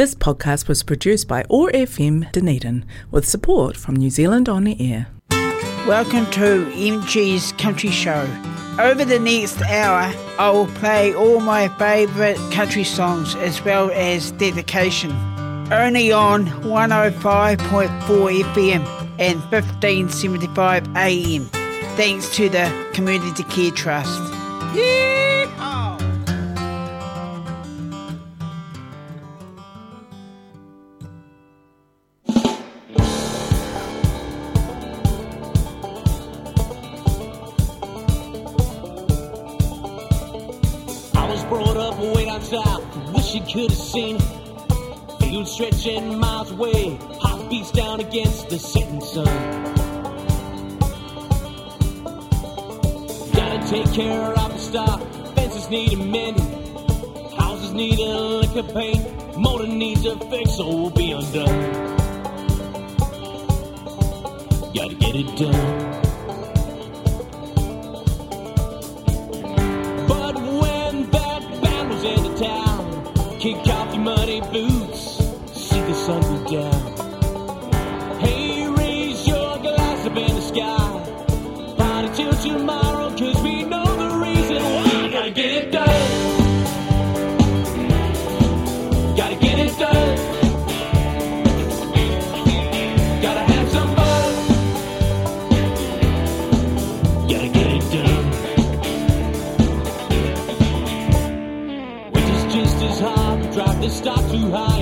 This 0.00 0.14
podcast 0.14 0.66
was 0.66 0.82
produced 0.82 1.28
by 1.28 1.44
OAR 1.50 1.70
FM 1.72 2.32
Dunedin 2.32 2.86
with 3.10 3.28
support 3.28 3.76
from 3.76 3.96
New 3.96 4.08
Zealand 4.08 4.48
On 4.48 4.64
the 4.64 4.74
Air. 4.80 5.08
Welcome 5.86 6.24
to 6.30 6.64
MG's 6.72 7.52
Country 7.58 7.90
Show. 7.90 8.26
Over 8.78 9.04
the 9.04 9.18
next 9.18 9.60
hour, 9.60 10.10
I 10.38 10.48
will 10.48 10.68
play 10.68 11.14
all 11.14 11.40
my 11.40 11.68
favourite 11.76 12.38
country 12.50 12.82
songs 12.82 13.34
as 13.34 13.62
well 13.62 13.90
as 13.90 14.30
dedication. 14.32 15.10
Only 15.70 16.10
on 16.12 16.46
105.4 16.46 17.58
FM 17.58 18.82
and 19.18 19.38
1575 19.52 20.96
AM. 20.96 21.44
Thanks 21.98 22.34
to 22.36 22.48
the 22.48 22.72
Community 22.94 23.42
Care 23.42 23.70
Trust. 23.72 24.18
Yeehaw! 24.72 25.89
Down. 42.50 43.12
Wish 43.12 43.34
you 43.34 43.40
could 43.42 43.70
have 43.70 43.78
seen. 43.78 44.18
Field 45.20 45.46
stretching 45.46 46.18
miles 46.18 46.50
away. 46.50 46.98
Heartbeats 47.20 47.70
down 47.70 48.00
against 48.00 48.48
the 48.48 48.58
setting 48.58 49.00
sun. 49.00 49.24
Gotta 53.32 53.68
take 53.68 53.92
care 53.92 54.32
of 54.32 54.52
the 54.52 54.58
stock. 54.58 55.00
Fences 55.34 55.70
need 55.70 55.92
a 55.92 55.96
mending. 55.96 57.36
Houses 57.38 57.72
need 57.72 58.00
a 58.00 58.18
lick 58.18 58.56
of 58.56 58.74
paint. 58.74 59.38
Motor 59.38 59.68
needs 59.68 60.04
a 60.04 60.18
fix 60.28 60.58
or 60.58 60.76
will 60.76 60.90
be 60.90 61.12
undone. 61.12 61.96
Gotta 64.74 64.94
get 64.94 65.14
it 65.14 65.36
done. 65.36 65.99
Kick 73.40 73.66
off 73.68 73.94
your 73.94 74.02
muddy 74.04 74.40
boots, 74.52 75.16
see 75.54 75.80
the 75.80 75.94
sun 75.94 76.20
go 76.20 76.44
down. 76.50 78.20
Hey, 78.20 78.68
raise 78.68 79.26
your 79.26 79.56
glass 79.58 80.06
up 80.06 80.14
in 80.14 80.34
the 80.34 80.42
sky, 80.42 81.00
party 81.78 82.08
till 82.16 82.32
tomorrow, 82.34 83.08
cause 83.16 83.42
we 83.42 83.62
know 83.62 83.84
the 83.84 84.16
reason 84.18 84.62
why. 84.62 85.10
Gotta 85.10 85.30
get 85.30 85.52
it 85.52 85.72
done. 85.72 85.86
Gotta 89.16 89.36
get 89.36 89.58
it 89.58 89.78
done. 89.78 90.16
Gotta 93.22 93.40
have 93.52 93.68
some 93.70 93.96
fun. 93.96 94.34
Gotta 97.26 97.48
get 97.48 97.69
the 103.80 103.88
stock 103.88 104.20
too 104.30 104.50
high 104.50 104.79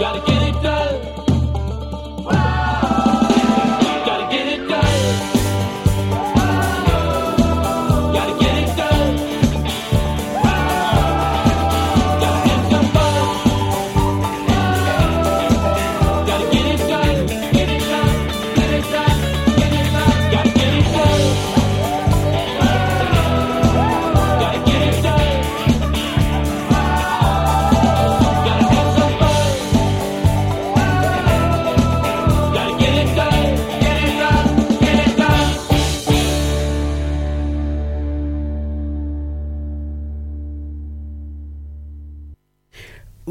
Gotta 0.00 0.29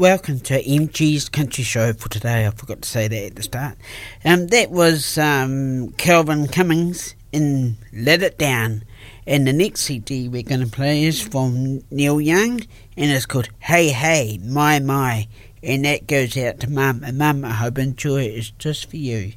Welcome 0.00 0.40
to 0.40 0.62
MG's 0.64 1.28
Country 1.28 1.62
Show 1.62 1.92
for 1.92 2.08
today. 2.08 2.46
I 2.46 2.50
forgot 2.52 2.80
to 2.80 2.88
say 2.88 3.06
that 3.06 3.22
at 3.22 3.36
the 3.36 3.42
start. 3.42 3.76
Um, 4.24 4.46
that 4.46 4.70
was 4.70 5.18
um, 5.18 5.90
Calvin 5.98 6.48
Cummings 6.48 7.14
in 7.32 7.76
Let 7.92 8.22
It 8.22 8.38
Down. 8.38 8.84
And 9.26 9.46
the 9.46 9.52
next 9.52 9.82
CD 9.82 10.26
we're 10.26 10.42
going 10.42 10.62
to 10.62 10.66
play 10.66 11.04
is 11.04 11.20
from 11.20 11.82
Neil 11.90 12.18
Young 12.18 12.62
and 12.96 13.10
it's 13.10 13.26
called 13.26 13.50
Hey 13.58 13.88
Hey 13.88 14.40
My 14.42 14.78
My. 14.78 15.28
And 15.62 15.84
that 15.84 16.06
goes 16.06 16.34
out 16.38 16.60
to 16.60 16.70
Mum. 16.70 17.04
And 17.04 17.18
Mum, 17.18 17.44
I 17.44 17.50
hope 17.50 17.76
enjoy 17.76 18.22
it. 18.22 18.36
It's 18.38 18.50
just 18.52 18.88
for 18.88 18.96
you. 18.96 19.34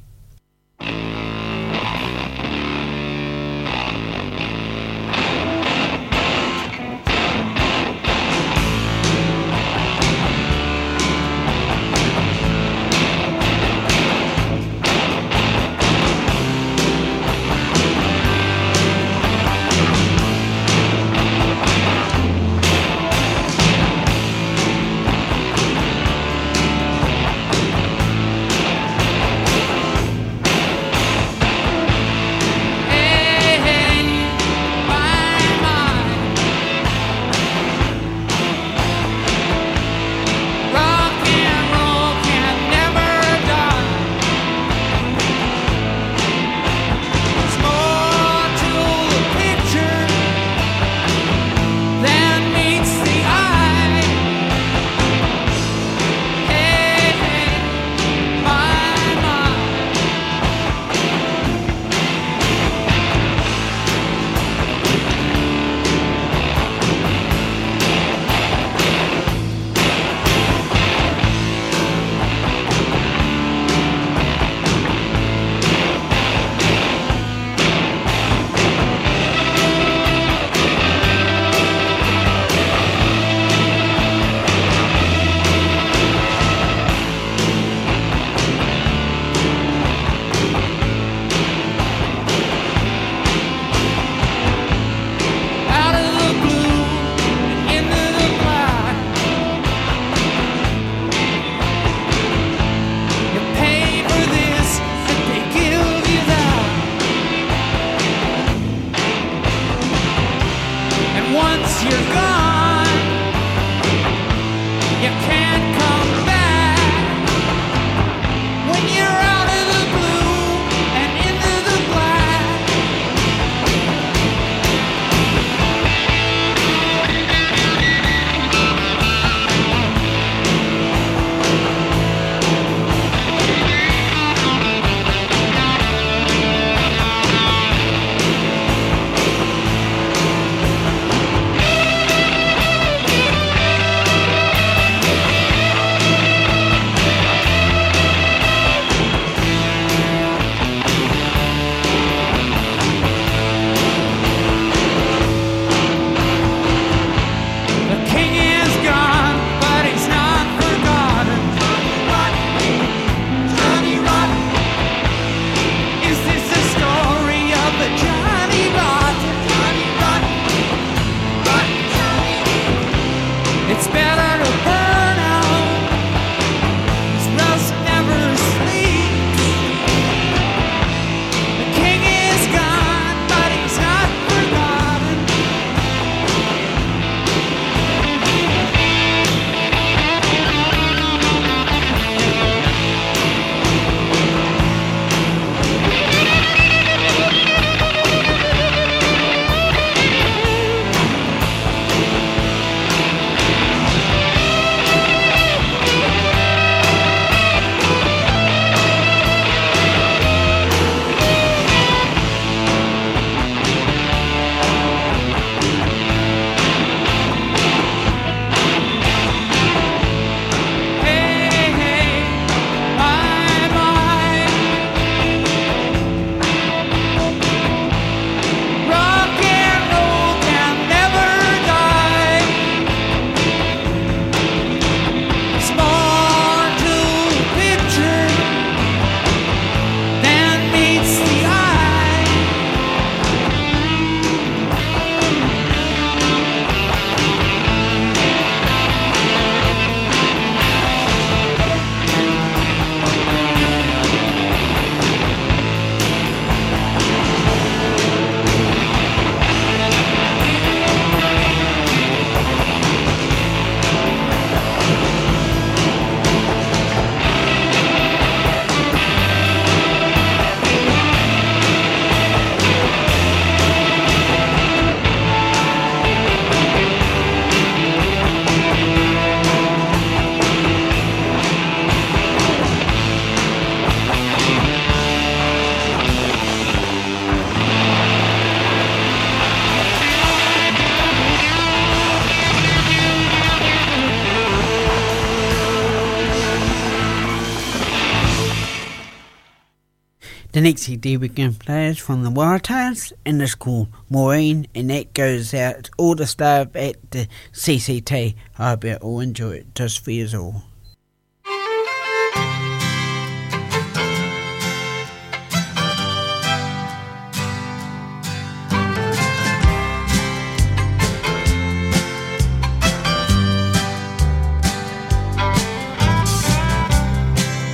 The 300.54 300.60
next 300.60 300.82
CD 300.82 301.16
we're 301.16 301.30
going 301.30 301.52
to 301.52 301.58
play 301.58 301.88
is 301.88 301.98
from 301.98 302.22
the 302.22 302.30
Warratahs, 302.30 303.12
and 303.26 303.42
it's 303.42 303.56
called 303.56 303.88
Maureen, 304.08 304.68
and 304.72 304.88
that 304.88 305.12
goes 305.12 305.52
out 305.52 305.90
all 305.98 306.14
the 306.14 306.28
staff 306.28 306.68
at 306.76 307.10
the 307.10 307.26
CCT. 307.52 308.36
I 308.56 308.68
hope 308.68 308.84
you 308.84 308.94
all 308.94 309.18
enjoy 309.18 309.54
it, 309.54 309.74
just 309.74 310.04
for 310.04 310.12
you 310.12 310.28
all. 310.38 310.62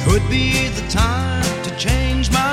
Could 0.08 0.30
be 0.30 0.68
the 0.68 0.88
time 0.88 1.62
to 1.64 1.76
change 1.76 2.30
my 2.32 2.49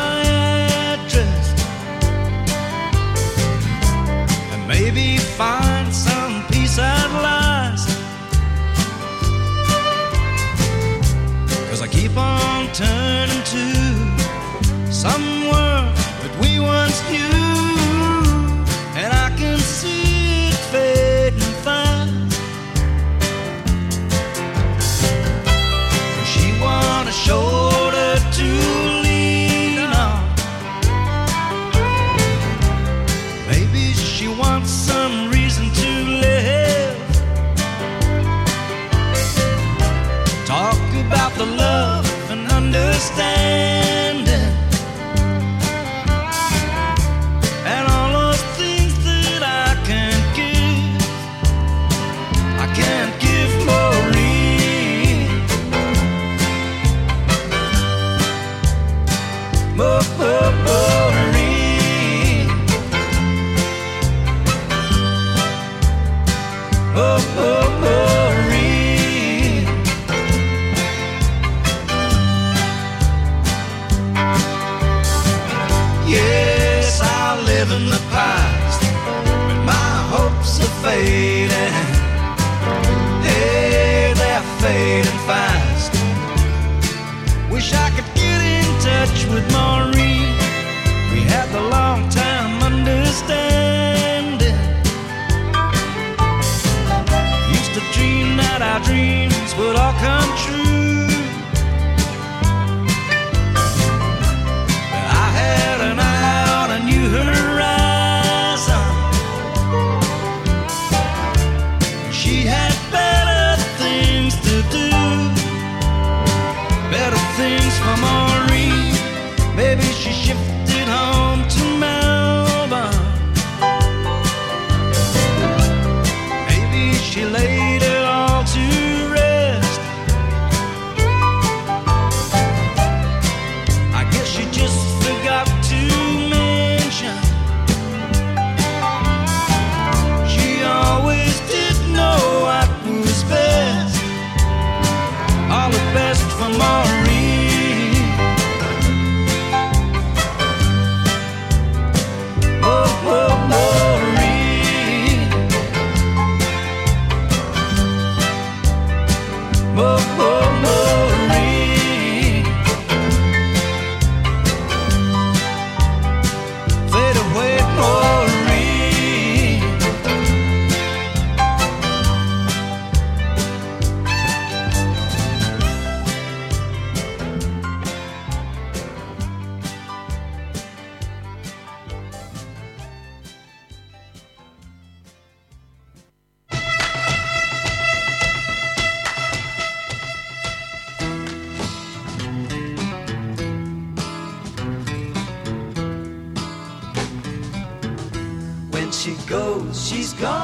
goes, 199.27 199.87
she's 199.87 200.13
gone. 200.13 200.37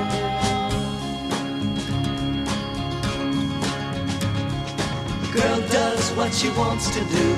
Girl 5.34 5.60
does 5.68 6.10
what 6.12 6.32
she 6.32 6.48
wants 6.50 6.88
to 6.96 7.00
do. 7.04 7.36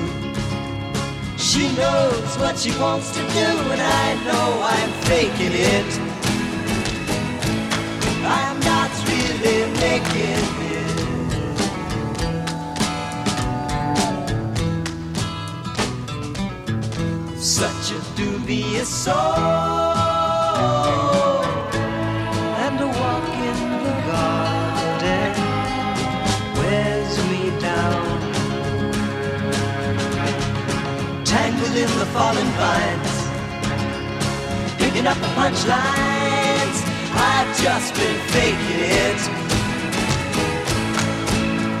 She 1.37 1.75
knows 1.75 2.37
what 2.37 2.57
she 2.57 2.71
wants 2.79 3.11
to 3.11 3.19
do, 3.19 3.49
and 3.73 3.81
I 3.81 4.13
know 4.23 4.61
I'm 4.63 4.91
faking 5.03 5.51
it. 5.51 5.99
I'm 8.23 8.59
not 8.61 8.91
really 9.09 9.71
making 9.79 10.64
dubious 18.85 19.03
soul 19.03 19.15
and 22.63 22.79
a 22.79 22.87
walk 22.87 23.29
in 23.49 23.57
the 23.83 23.95
garden. 24.09 25.33
Wears 26.57 27.17
me 27.29 27.43
down. 27.59 28.05
Tangled 31.23 31.75
in 31.75 31.91
the 31.99 32.05
fallen 32.13 32.49
vines. 32.59 33.13
Picking 34.77 35.07
up 35.07 35.17
the 35.17 35.31
punchlines. 35.39 36.77
I've 37.17 37.51
just 37.63 37.93
been 37.95 38.19
faking 38.33 38.81
it. 39.01 39.21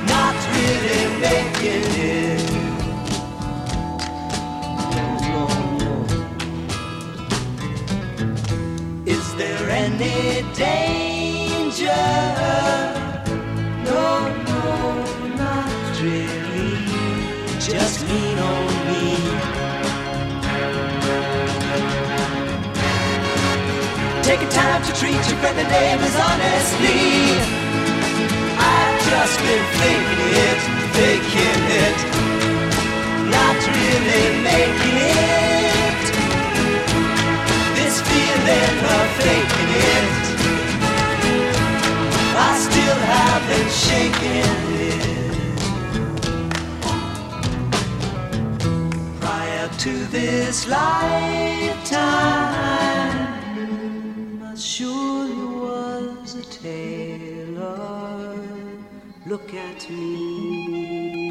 Not 0.07 0.35
really 0.55 1.05
making 1.19 1.85
it 2.09 2.14
any 10.01 10.41
danger? 10.53 11.85
No, 13.83 13.93
No, 13.93 14.27
no, 14.49 15.35
not 15.37 16.01
really. 16.01 16.77
Just 17.59 18.07
lean 18.09 18.39
on 18.39 18.67
me. 18.87 19.15
Taking 24.23 24.49
time 24.49 24.83
to 24.83 24.91
treat 24.99 25.13
your 25.13 25.37
friendly 25.39 25.63
neighbors 25.63 26.15
honestly. 26.15 27.01
I've 28.57 28.99
just 29.09 29.39
been 29.39 29.65
faking 29.79 30.33
it, 30.47 30.59
faking 30.95 31.63
it, 31.85 32.14
to 49.85 49.93
this 50.07 50.67
lifetime. 50.67 52.01
I 54.43 54.55
surely 54.55 55.35
was 55.35 56.33
a 56.33 56.41
tailor. 56.41 58.35
Look 59.27 59.53
at 59.53 59.87
me. 59.91 61.29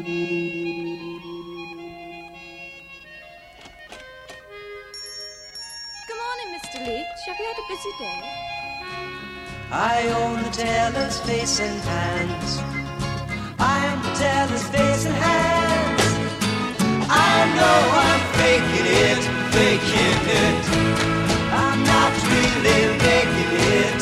Good 6.07 6.19
morning, 6.23 6.49
Mr. 6.55 6.79
Leitch. 6.87 7.23
Have 7.27 7.37
you 7.37 7.47
had 7.51 7.59
a 7.59 7.67
busy 7.67 7.93
day? 7.99 8.21
I 9.69 10.07
own 10.21 10.43
the 10.43 10.51
tailor's 10.51 11.19
face 11.19 11.59
and 11.59 11.77
hands. 11.81 12.51
I'm 13.59 14.01
the 14.01 14.13
tailor's 14.17 14.65
face 14.69 15.05
and 15.05 15.15
hands. 15.15 15.84
I 17.09 17.45
know 17.55 17.79
I'm 18.05 18.21
faking 18.41 18.87
it, 18.87 19.21
faking 19.53 20.21
it. 20.25 20.63
I'm 21.53 21.83
not 21.85 22.11
really 22.33 22.81
making 22.97 23.51
it. 23.77 23.99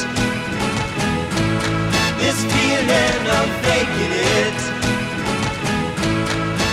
This 2.21 2.39
feeling 2.47 3.23
of 3.39 3.47
faking 3.67 4.13
it. 4.39 4.59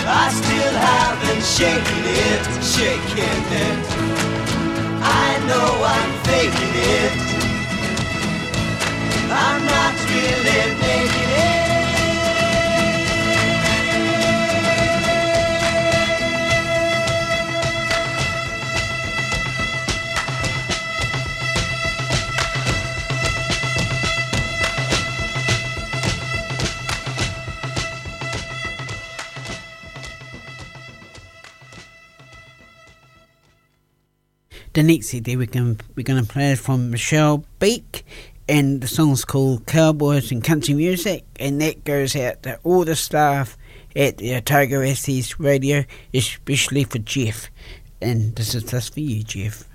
I 0.07 0.29
still 0.31 0.75
haven't 0.89 1.43
shaken 1.43 2.03
it, 2.27 2.43
shaken 2.63 3.41
it. 3.67 3.85
I 5.03 5.29
know 5.47 5.69
I'm 5.83 6.11
faking 6.29 6.75
it. 6.95 7.41
I'm 9.31 9.65
not 9.65 9.95
really 10.09 10.75
making 10.79 11.23
it. 11.25 11.30
The 34.73 34.83
next 34.83 35.07
CD 35.07 35.35
we're 35.35 35.47
going 35.47 35.81
we're 35.95 36.03
going 36.03 36.23
to 36.23 36.31
play 36.31 36.53
is 36.53 36.59
from 36.61 36.91
Michelle 36.91 37.43
Beak, 37.59 38.05
and 38.47 38.79
the 38.79 38.87
song's 38.87 39.25
called 39.25 39.65
Cowboys 39.65 40.31
and 40.31 40.41
Country 40.41 40.73
Music, 40.73 41.25
and 41.37 41.59
that 41.59 41.83
goes 41.83 42.15
out 42.15 42.43
to 42.43 42.57
all 42.63 42.85
the 42.85 42.95
staff 42.95 43.57
at 43.97 44.17
the 44.17 44.33
Otago 44.35 44.81
Access 44.81 45.37
Radio, 45.41 45.83
especially 46.13 46.85
for 46.85 46.99
Jeff. 46.99 47.49
And 48.01 48.33
this 48.37 48.55
is 48.55 48.63
just 48.63 48.93
for 48.93 49.01
you, 49.01 49.23
Jeff. 49.23 49.65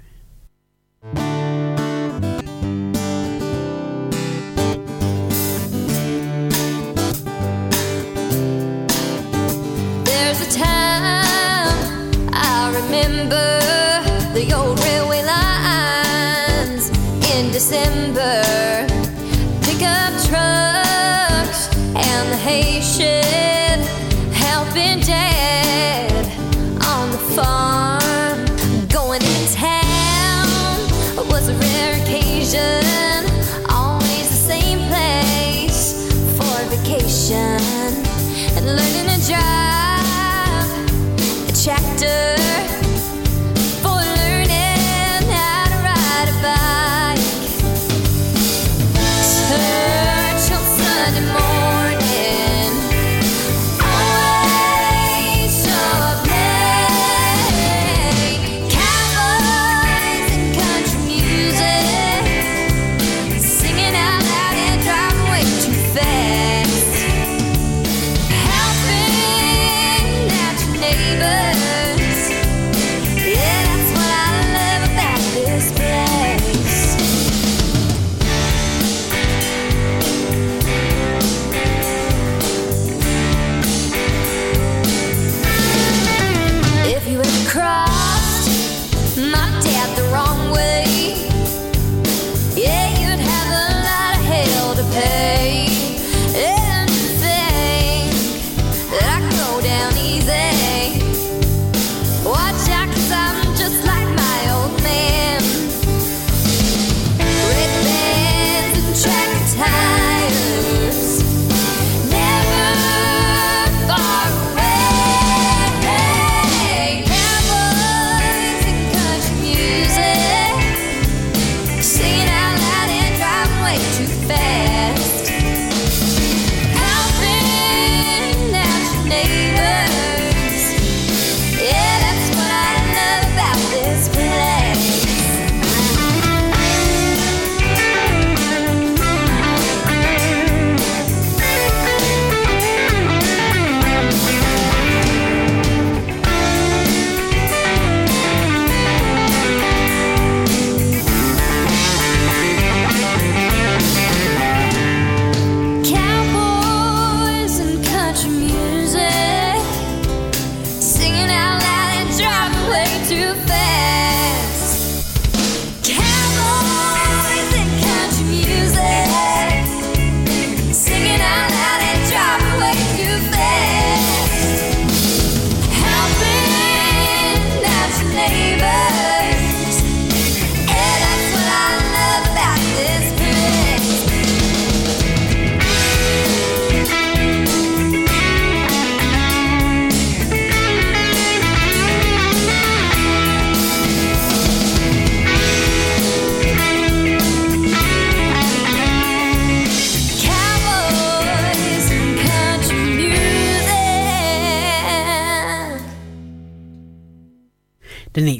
já. 39.28 39.65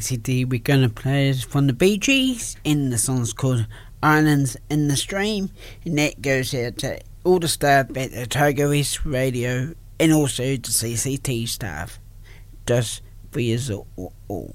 CD 0.07 0.45
we're 0.45 0.61
going 0.61 0.83
to 0.83 0.89
play 0.89 1.29
is 1.31 1.43
from 1.43 1.67
the 1.67 1.73
Bee 1.73 1.99
Gees, 1.99 2.57
and 2.65 2.93
the 2.93 2.99
song's 2.99 3.33
called 3.33 3.67
Islands 4.05 4.57
in 4.71 4.87
the 4.87 4.97
Stream, 4.97 5.51
and 5.85 5.99
that 5.99 6.23
goes 6.23 6.55
out 6.55 6.79
to 6.79 7.01
all 7.25 7.41
the 7.41 7.49
staff 7.49 7.89
at 7.97 8.13
the 8.13 8.23
Otago 8.23 8.71
Access 8.71 9.05
Radio 9.05 9.75
and 9.99 10.13
also 10.13 10.45
the 10.45 10.59
CCT 10.59 11.49
staff. 11.49 11.99
Just 12.69 13.03
for 13.33 13.41
you 13.41 13.59
all. 14.29 14.55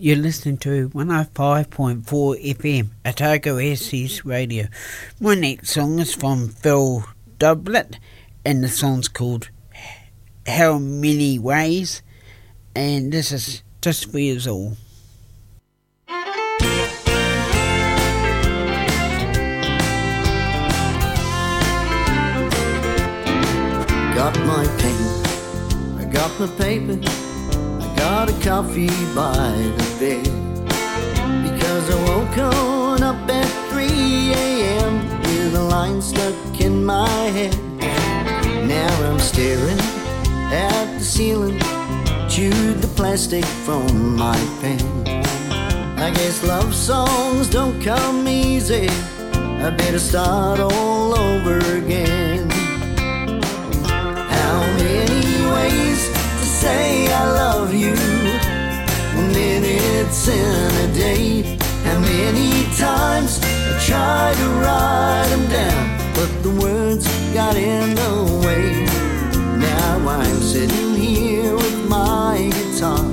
You're 0.00 0.14
listening 0.14 0.58
to 0.58 0.90
105.4 0.90 2.04
FM, 2.04 2.90
Otago 3.04 3.58
Access 3.58 4.24
Radio. 4.24 4.68
My 5.20 5.34
next 5.34 5.70
song 5.70 5.98
is 5.98 6.14
from 6.14 6.50
Phil 6.50 7.04
Doublet, 7.40 7.98
and 8.44 8.62
the 8.62 8.68
song's 8.68 9.08
called 9.08 9.50
How 10.46 10.78
Many 10.78 11.40
Ways, 11.40 12.02
and 12.76 13.12
this 13.12 13.32
is 13.32 13.64
just 13.82 14.12
for 14.12 14.20
you 14.20 14.38
all. 14.48 14.76
Got 24.14 24.38
my 24.46 24.64
pen, 24.78 25.98
I 25.98 26.04
got 26.12 26.38
my 26.38 26.46
paper 26.56 27.17
got 27.98 28.30
a 28.30 28.36
coffee 28.44 28.88
by 29.14 29.50
the 29.78 29.86
bed. 29.98 30.24
Because 31.46 31.90
I 31.90 31.96
woke 32.08 32.38
on 32.38 33.02
up 33.02 33.28
at 33.28 33.50
3 33.70 33.84
a.m. 34.32 34.92
with 35.22 35.54
a 35.54 35.62
line 35.62 36.00
stuck 36.00 36.60
in 36.60 36.84
my 36.84 37.08
head. 37.36 37.56
Now 38.66 38.92
I'm 39.08 39.18
staring 39.18 39.80
at 40.52 40.86
the 40.98 41.04
ceiling, 41.04 41.58
chewed 42.28 42.78
the 42.80 42.92
plastic 42.96 43.44
from 43.66 44.16
my 44.16 44.38
pen. 44.60 44.80
I 45.98 46.10
guess 46.10 46.44
love 46.44 46.74
songs 46.74 47.50
don't 47.50 47.82
come 47.82 48.28
easy. 48.28 48.88
I 49.66 49.70
better 49.70 49.98
start 49.98 50.60
all 50.60 51.14
over 51.18 51.58
again. 51.76 52.27
Say 56.58 57.06
I 57.06 57.24
love 57.42 57.72
you? 57.72 57.94
Minutes 59.38 60.26
in 60.28 60.70
a 60.86 60.88
day. 60.92 61.56
How 61.84 61.98
many 62.00 62.52
times 62.76 63.38
I 63.70 63.72
tried 63.88 64.36
to 64.42 64.48
write 64.62 65.28
them 65.32 65.44
down, 65.58 65.84
but 66.16 66.30
the 66.42 66.52
words 66.62 67.06
got 67.32 67.54
in 67.56 67.94
the 67.94 68.14
way. 68.44 68.66
Now 69.68 70.08
I'm 70.08 70.40
sitting 70.40 70.94
here 70.94 71.54
with 71.54 71.78
my 71.88 72.50
guitar, 72.56 73.04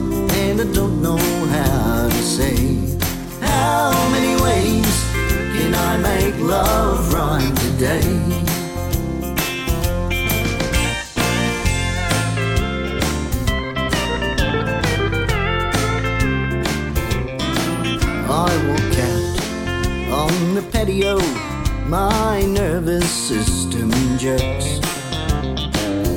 and 0.42 0.62
I 0.62 0.68
don't 0.74 1.02
know 1.02 1.24
how 1.56 2.10
to 2.10 2.22
say. 2.38 2.58
How 3.42 3.92
many 4.16 4.34
ways 4.42 4.96
can 5.56 5.72
I 5.90 5.98
make 5.98 6.36
love 6.40 7.14
rhyme 7.14 7.54
today? 7.56 8.45
I 18.38 18.52
walk 18.68 19.00
out 19.00 20.30
on 20.30 20.56
the 20.56 20.62
patio, 20.70 21.18
my 21.88 22.42
nervous 22.42 23.10
system 23.10 23.90
jerks. 24.18 24.82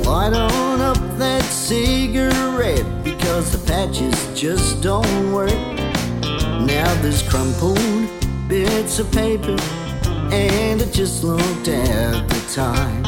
Light 0.05 0.33
on 0.33 0.81
up 0.81 0.97
that 1.17 1.43
cigarette 1.43 2.85
because 3.05 3.53
the 3.53 3.65
patches 3.65 4.17
just 4.37 4.83
don't 4.83 5.31
work. 5.31 5.61
Now 6.67 6.93
there's 7.01 7.23
crumpled 7.23 7.79
bits 8.49 8.99
of 8.99 9.09
paper, 9.13 9.55
and 10.33 10.81
I 10.81 10.85
just 10.91 11.23
looked 11.23 11.69
at 11.69 12.27
the 12.27 12.41
time. 12.53 13.01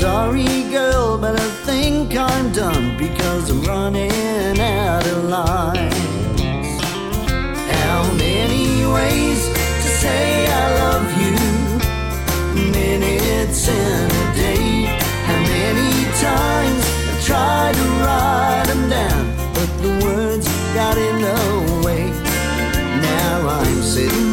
Sorry, 0.00 0.64
girl, 0.72 1.16
but 1.16 1.38
I 1.38 1.48
think 1.64 2.16
I'm 2.16 2.50
done 2.50 2.98
because 2.98 3.50
I'm 3.50 3.62
running 3.62 4.58
out 4.58 5.06
of 5.06 5.24
lines. 5.28 6.11
Ways 8.92 9.48
to 9.82 9.88
say 10.02 10.46
I 10.46 10.64
love 10.82 11.08
you? 11.22 11.34
Minutes 12.70 13.68
in 13.68 14.10
a 14.22 14.26
day. 14.34 14.84
How 15.28 15.40
many 15.54 15.90
times 16.28 16.84
I 17.10 17.14
tried 17.28 17.74
to 17.80 17.86
write 18.02 18.66
them 18.66 18.90
down, 18.90 19.24
but 19.54 19.70
the 19.84 19.92
words 20.04 20.46
got 20.74 20.96
in 20.98 21.16
the 21.28 21.40
way. 21.86 22.04
Now 23.00 23.48
I'm 23.48 23.82
sitting 23.82 24.31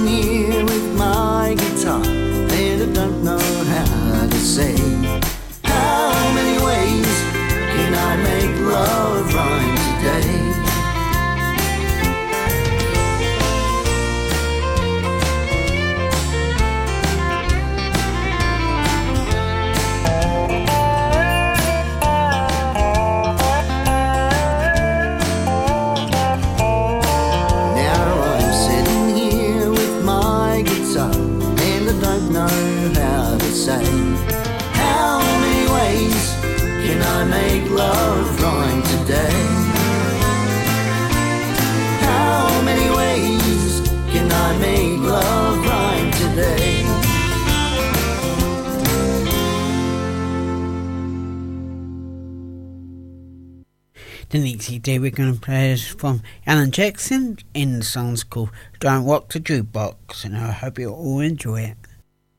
The 54.29 54.37
next 54.37 54.65
CD 54.67 54.99
we're 54.99 55.09
going 55.09 55.33
to 55.33 55.39
play 55.39 55.71
is 55.71 55.87
from 55.87 56.21
Alan 56.45 56.69
Jackson, 56.69 57.39
and 57.55 57.81
the 57.81 57.83
song's 57.83 58.23
called 58.23 58.51
Don't 58.79 59.03
Rock 59.03 59.29
the 59.29 59.39
Jukebox, 59.39 60.23
and 60.23 60.37
I 60.37 60.51
hope 60.51 60.77
you 60.77 60.91
all 60.91 61.19
enjoy 61.19 61.61
it. 61.61 61.77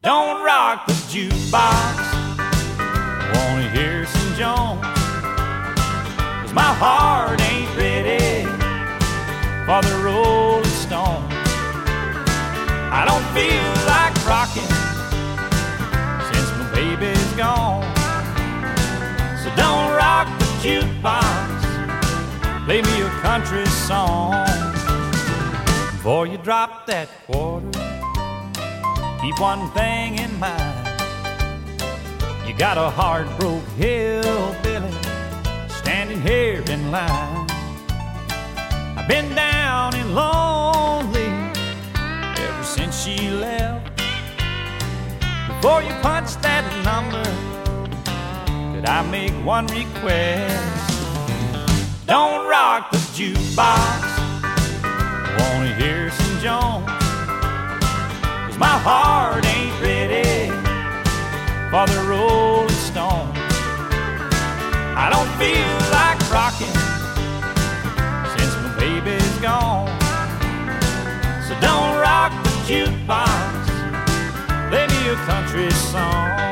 Don't 0.00 0.44
rock 0.44 0.86
the 0.86 0.92
jukebox. 0.92 1.96
Wanna 3.34 3.70
hear 3.70 4.06
some 4.06 4.34
Jones? 4.36 4.82
Cause 6.40 6.54
my 6.54 6.72
heart 6.78 7.40
ain't 7.42 7.76
ready 7.76 8.44
for 9.66 9.82
the 9.82 9.96
Rolling 10.04 10.64
Stone. 10.66 11.26
I 12.92 13.04
don't 13.04 13.26
feel 13.34 13.66
like 13.90 14.14
rocking 14.30 14.62
since 16.30 16.50
my 16.56 16.70
baby's 16.72 17.32
gone. 17.32 17.82
So 19.42 19.50
don't 19.56 19.90
rock 19.96 20.28
the 20.38 20.46
jukebox. 20.62 21.49
Play 22.70 22.82
me 22.82 23.02
a 23.02 23.10
country 23.20 23.66
song. 23.66 24.46
Before 25.90 26.24
you 26.24 26.38
drop 26.38 26.86
that 26.86 27.08
quarter. 27.26 27.68
Keep 29.20 29.40
one 29.40 29.68
thing 29.72 30.20
in 30.20 30.38
mind. 30.38 30.86
You 32.46 32.54
got 32.54 32.78
a 32.78 32.88
hard 32.88 33.26
broke 33.40 33.66
hillbilly 33.76 34.92
standing 35.80 36.22
here 36.22 36.62
in 36.70 36.92
line. 36.92 37.50
I've 38.96 39.08
been 39.08 39.34
down 39.34 39.96
and 39.96 40.14
lonely 40.14 41.26
ever 42.46 42.62
since 42.62 43.02
she 43.02 43.30
left. 43.30 43.96
Before 45.48 45.82
you 45.82 45.92
punch 46.02 46.36
that 46.46 46.64
number, 46.84 47.24
could 48.72 48.86
I 48.86 49.02
make 49.10 49.32
one 49.44 49.66
request? 49.66 50.89
Don't 52.10 52.48
rock 52.48 52.90
the 52.90 52.96
jukebox. 53.14 54.02
Wanna 55.38 55.72
hear 55.76 56.10
some 56.10 56.40
Jones? 56.40 56.84
Cause 58.46 58.58
my 58.58 58.76
heart 58.82 59.46
ain't 59.46 59.80
ready 59.80 60.50
for 61.70 61.86
the 61.86 62.02
Rolling 62.08 62.68
Stone. 62.70 63.30
I 64.98 65.06
don't 65.08 65.30
feel 65.38 65.70
like 65.94 66.18
rocking 66.32 66.74
since 68.34 68.56
my 68.56 68.74
baby's 68.76 69.38
gone. 69.38 69.86
So 71.46 71.54
don't 71.60 71.96
rock 71.96 72.32
the 72.42 72.50
jukebox, 72.66 73.68
play 74.68 74.88
me 74.88 75.10
a 75.10 75.16
country 75.26 75.70
song. 75.70 76.49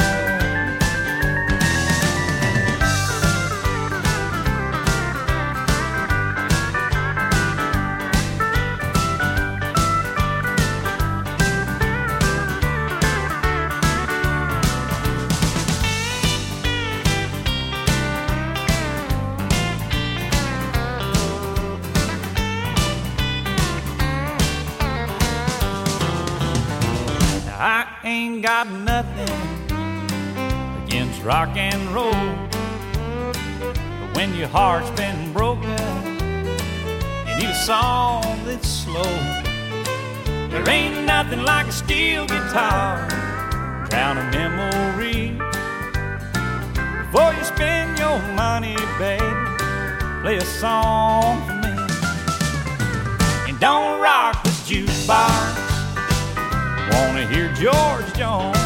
Rock 31.28 31.58
and 31.58 31.86
roll. 31.90 32.10
But 34.00 34.16
when 34.16 34.34
your 34.34 34.48
heart's 34.48 34.88
been 34.92 35.30
broken, 35.34 35.76
you 37.28 37.36
need 37.36 37.50
a 37.50 37.54
song 37.66 38.22
that's 38.46 38.66
slow. 38.66 39.14
There 40.48 40.66
ain't 40.70 41.04
nothing 41.04 41.42
like 41.42 41.66
a 41.66 41.72
steel 41.72 42.26
guitar, 42.26 43.06
drown 43.90 44.16
a 44.16 44.24
memory. 44.32 45.36
Before 47.02 47.34
you 47.34 47.44
spend 47.44 47.98
your 47.98 48.18
money, 48.32 48.76
baby, 48.98 49.28
play 50.22 50.38
a 50.38 50.46
song 50.46 51.46
for 51.46 51.56
me. 51.56 51.76
And 53.50 53.60
don't 53.60 54.00
rock 54.00 54.42
the 54.44 54.50
jukebox. 54.64 55.56
Wanna 56.90 57.26
hear 57.26 57.52
George 57.52 58.08
Jones? 58.16 58.56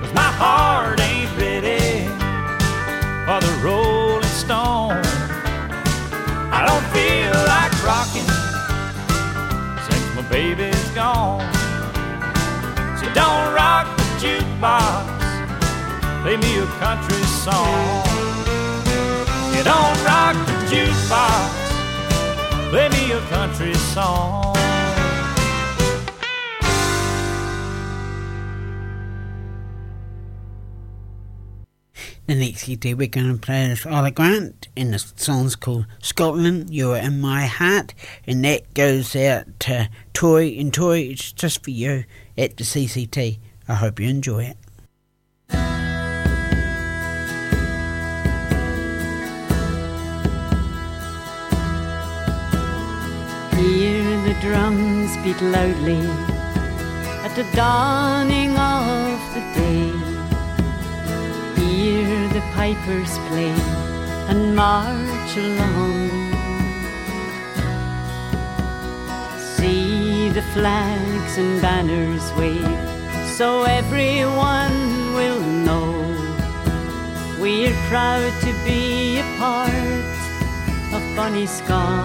Cause 0.00 0.14
my 0.14 0.32
heart 0.40 1.00
ain't 1.00 1.17
ready 1.38 2.06
for 3.26 3.38
the 3.40 3.52
Rolling 3.62 4.22
Stone. 4.42 5.02
I 6.50 6.60
don't 6.66 6.86
feel 6.96 7.34
like 7.54 7.72
rocking 7.84 8.30
since 9.86 10.06
my 10.16 10.22
baby's 10.28 10.88
gone. 10.90 11.46
So 12.98 13.06
don't 13.14 13.54
rock 13.54 13.86
the 13.96 14.06
jukebox, 14.22 15.06
play 16.22 16.36
me 16.36 16.58
a 16.58 16.66
country 16.82 17.22
song. 17.46 18.04
You 19.54 19.62
don't 19.62 19.98
rock 20.04 20.34
the 20.48 20.56
jukebox, 20.70 21.50
play 22.70 22.88
me 22.88 23.12
a 23.12 23.20
country 23.30 23.74
song. 23.94 24.57
The 32.28 32.34
next 32.34 32.64
CD 32.64 32.92
we're 32.92 33.08
going 33.08 33.32
to 33.32 33.40
play 33.40 33.64
is 33.70 33.86
Ola 33.86 34.10
Grant, 34.10 34.68
and 34.76 34.92
the 34.92 34.98
song's 34.98 35.56
called 35.56 35.86
Scotland, 36.02 36.68
You're 36.68 36.98
in 36.98 37.22
My 37.22 37.46
Heart, 37.46 37.94
and 38.26 38.44
that 38.44 38.74
goes 38.74 39.16
out 39.16 39.46
to 39.60 39.88
Toy, 40.12 40.48
and 40.48 40.70
Toy, 40.70 40.98
it's 40.98 41.32
just 41.32 41.64
for 41.64 41.70
you 41.70 42.04
at 42.36 42.58
the 42.58 42.64
CCT. 42.64 43.38
I 43.66 43.74
hope 43.74 43.98
you 43.98 44.08
enjoy 44.08 44.44
it. 44.44 44.58
Hear 53.56 54.22
the 54.24 54.36
drums 54.42 55.16
beat 55.24 55.40
loudly 55.40 56.06
at 57.24 57.34
the 57.34 57.46
dawning 57.56 58.50
of 58.50 59.18
the 59.32 59.40
day. 59.58 59.87
The 62.38 62.44
pipers 62.54 63.18
play 63.26 63.50
and 64.30 64.54
march 64.54 65.36
along. 65.36 66.08
See 69.56 70.28
the 70.28 70.42
flags 70.54 71.36
and 71.36 71.60
banners 71.60 72.32
wave 72.34 72.78
so 73.36 73.64
everyone 73.64 74.76
will 75.18 75.40
know 75.66 75.90
we're 77.40 77.74
proud 77.88 78.32
to 78.42 78.52
be 78.64 79.18
a 79.18 79.24
part 79.36 79.72
of 80.94 81.02
Bonnie 81.16 81.46
Scotland. 81.46 81.98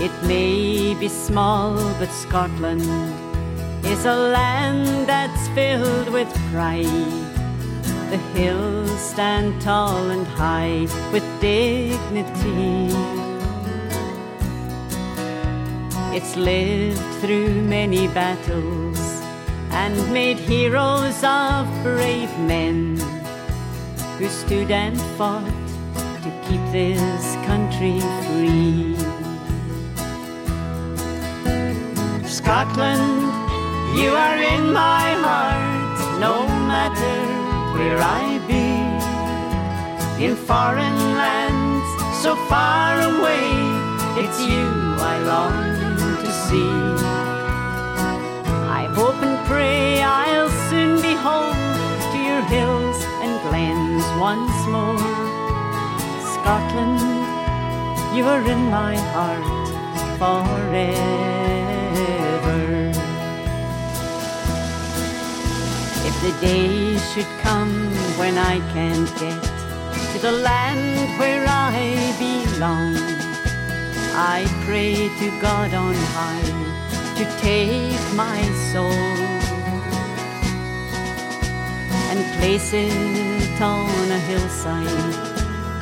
It 0.00 0.14
may 0.26 0.96
be 0.98 1.08
small, 1.08 1.76
but 2.00 2.10
Scotland 2.10 3.19
is 3.90 4.06
a 4.06 4.14
land 4.14 5.08
that's 5.08 5.48
filled 5.48 6.08
with 6.10 6.32
pride. 6.52 6.84
The 8.10 8.20
hills 8.34 9.00
stand 9.00 9.60
tall 9.60 10.10
and 10.10 10.24
high 10.28 10.86
with 11.12 11.24
dignity. 11.40 12.94
It's 16.16 16.36
lived 16.36 17.02
through 17.20 17.62
many 17.62 18.06
battles 18.08 19.00
and 19.72 19.94
made 20.12 20.38
heroes 20.38 21.24
of 21.24 21.66
brave 21.82 22.32
men 22.38 22.96
who 24.18 24.28
stood 24.28 24.70
and 24.70 25.00
fought 25.18 25.44
to 26.22 26.30
keep 26.46 26.62
this 26.70 27.34
country 27.46 27.98
free. 28.26 28.96
Scotland, 32.28 33.39
you 33.94 34.10
are 34.10 34.38
in 34.38 34.72
my 34.72 35.06
heart, 35.26 35.98
no 36.20 36.46
matter 36.70 37.18
where 37.74 37.98
I 37.98 38.38
be. 38.46 38.66
In 40.24 40.36
foreign 40.36 41.00
lands 41.16 41.88
so 42.22 42.36
far 42.48 43.00
away, 43.00 43.48
it's 44.22 44.40
you 44.40 44.66
I 45.12 45.16
long 45.32 45.56
to 46.22 46.30
see. 46.46 46.72
I 48.80 48.84
hope 48.94 49.20
and 49.22 49.38
pray 49.46 50.02
I'll 50.02 50.50
soon 50.68 51.00
be 51.00 51.14
home 51.14 51.56
to 52.12 52.18
your 52.28 52.42
hills 52.54 52.98
and 53.22 53.32
glens 53.48 54.04
once 54.20 54.58
more. 54.74 55.08
Scotland, 56.34 57.00
you 58.16 58.24
are 58.24 58.44
in 58.54 58.70
my 58.70 58.96
heart 59.14 59.68
forever. 60.18 61.59
The 66.22 66.32
day 66.40 66.98
should 66.98 67.30
come 67.40 67.72
when 68.18 68.36
I 68.36 68.58
can't 68.74 69.08
get 69.18 69.42
to 70.12 70.18
the 70.18 70.32
land 70.32 71.18
where 71.18 71.46
I 71.48 71.72
belong, 72.18 72.94
I 74.12 74.44
pray 74.66 75.08
to 75.20 75.40
God 75.40 75.72
on 75.72 75.94
high 76.16 76.52
to 77.16 77.24
take 77.40 78.04
my 78.14 78.42
soul 78.70 78.92
and 82.10 82.20
place 82.38 82.70
it 82.74 83.60
on 83.62 84.10
a 84.10 84.18
hillside 84.18 85.14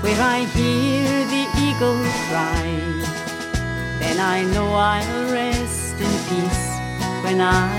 where 0.04 0.22
I 0.22 0.44
hear 0.54 1.26
the 1.34 1.44
eagle 1.66 2.02
cry. 2.28 2.68
Then 3.98 4.20
I 4.20 4.44
know 4.52 4.72
I'll 4.72 5.32
rest 5.32 5.94
in 5.94 6.14
peace 6.28 6.66
when 7.24 7.40
I 7.40 7.74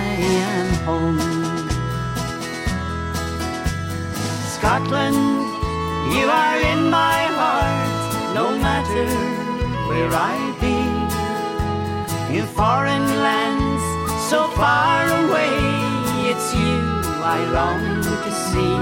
am 0.51 0.67
home. 0.83 1.38
Scotland, 4.59 5.15
you 6.11 6.27
are 6.27 6.59
in 6.59 6.89
my 6.89 7.19
heart, 7.39 8.35
no 8.35 8.51
matter 8.59 9.07
where 9.87 10.11
I 10.11 10.35
be. 10.59 10.79
In 12.35 12.45
foreign 12.45 13.07
lands 13.23 13.83
so 14.29 14.49
far 14.59 15.07
away, 15.23 15.55
it's 16.29 16.53
you 16.53 16.75
I 17.23 17.39
long 17.55 18.03
to 18.03 18.31
see. 18.47 18.75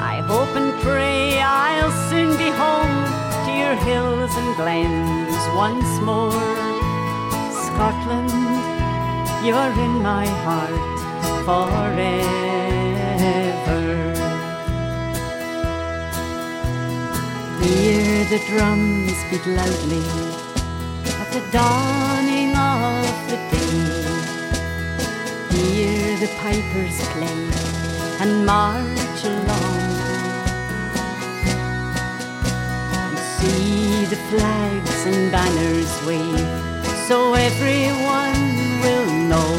I 0.00 0.24
hope 0.26 0.56
and 0.56 0.72
pray 0.80 1.38
I'll 1.42 1.92
soon 2.08 2.30
be 2.38 2.48
home 2.64 2.96
to 3.44 3.50
your 3.62 3.76
hills 3.84 4.32
and 4.40 4.56
glens 4.56 5.42
once 5.54 5.92
more. 6.00 6.48
Scotland, 7.66 8.32
you're 9.44 9.74
in 9.84 10.02
my 10.02 10.26
heart 10.46 11.44
forever. 11.44 12.61
Hear 17.62 18.24
the 18.24 18.40
drums 18.48 19.14
beat 19.30 19.46
loudly 19.46 20.04
at 21.20 21.28
the 21.32 21.42
dawning 21.52 22.56
of 22.56 23.06
the 23.30 23.38
day. 23.52 24.02
Hear 25.54 26.18
the 26.18 26.30
pipers 26.42 26.98
play 27.14 27.42
and 28.20 28.44
march 28.44 29.24
along. 29.24 29.80
And 32.98 33.18
see 33.36 34.06
the 34.06 34.20
flags 34.30 35.06
and 35.06 35.30
banners 35.30 35.92
wave 36.04 36.72
so 37.06 37.34
everyone 37.34 38.42
will 38.82 39.10
know 39.30 39.52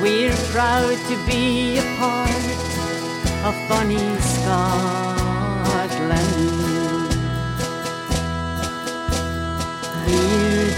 we're 0.00 0.36
proud 0.52 0.96
to 1.08 1.16
be 1.26 1.78
a 1.78 1.96
part 1.96 2.30
of 3.46 3.54
Bonnie 3.68 4.20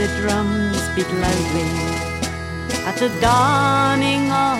The 0.04 0.08
drums 0.20 0.88
beat 0.94 1.08
loudly 1.08 1.62
at 2.84 2.96
the 2.98 3.08
dawning 3.22 4.30
of 4.30 4.58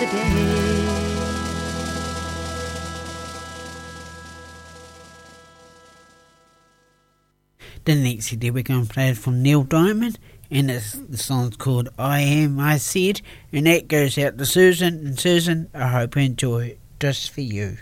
the 0.00 0.06
day. 0.06 0.80
The 7.84 7.94
next 7.94 8.26
CD 8.26 8.50
we're 8.50 8.64
going 8.64 8.86
to 8.86 8.92
play 8.92 9.10
is 9.10 9.18
from 9.18 9.42
Neil 9.42 9.62
Diamond, 9.62 10.18
and 10.50 10.70
it's, 10.72 10.94
the 10.94 11.16
song's 11.16 11.56
called 11.56 11.90
I 11.96 12.20
Am 12.20 12.58
I 12.58 12.78
Said, 12.78 13.20
and 13.52 13.66
that 13.66 13.86
goes 13.86 14.18
out 14.18 14.38
to 14.38 14.46
Susan. 14.46 15.06
And 15.06 15.20
Susan, 15.20 15.70
I 15.72 15.86
hope 15.86 16.16
you 16.16 16.22
enjoy 16.22 16.66
it 16.66 16.78
just 16.98 17.30
for 17.30 17.42
you. 17.42 17.76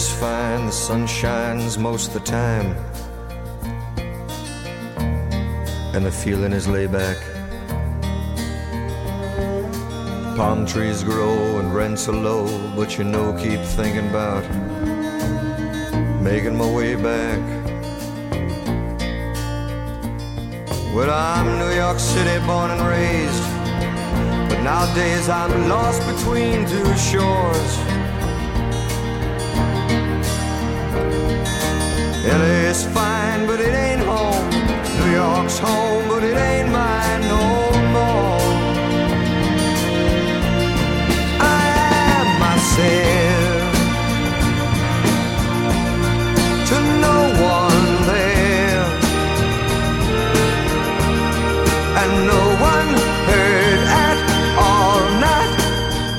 Is 0.00 0.10
fine, 0.18 0.64
the 0.64 0.72
sun 0.72 1.06
shines 1.06 1.76
most 1.76 2.08
of 2.08 2.14
the 2.14 2.20
time. 2.20 2.68
And 5.94 6.06
the 6.06 6.10
feeling 6.10 6.52
is 6.54 6.66
laid 6.66 6.90
back. 6.90 7.18
Palm 10.38 10.64
trees 10.64 11.04
grow 11.04 11.58
and 11.58 11.74
rents 11.74 12.08
are 12.08 12.18
low, 12.30 12.46
but 12.76 12.96
you 12.96 13.04
know, 13.04 13.36
keep 13.44 13.60
thinking 13.78 14.08
about 14.08 14.44
making 16.22 16.56
my 16.56 16.70
way 16.78 16.94
back. 16.94 17.40
Well, 20.94 21.10
I'm 21.10 21.48
New 21.62 21.74
York 21.76 21.98
City 21.98 22.38
born 22.46 22.70
and 22.70 22.82
raised, 22.96 23.48
but 24.48 24.62
nowadays 24.62 25.28
I'm 25.28 25.68
lost 25.68 26.00
between 26.12 26.66
two 26.66 26.90
shores. 26.96 27.89
LA's 32.22 32.84
fine, 32.84 33.46
but 33.46 33.60
it 33.60 33.72
ain't 33.72 34.02
home. 34.02 34.50
New 34.98 35.12
York's 35.12 35.58
home, 35.58 36.06
but 36.06 36.22
it 36.22 36.36
ain't 36.36 36.70
mine 36.70 37.22
no 37.22 37.46
more. 37.96 38.40
I 41.40 41.62
am 42.12 42.26
myself 42.44 43.72
to 46.68 46.76
no 47.06 47.18
one 47.56 47.86
there, 48.12 48.84
and 52.00 52.12
no 52.34 52.42
one 52.72 52.90
heard 53.30 53.82
at 54.06 54.18
all, 54.58 55.00
not 55.26 55.48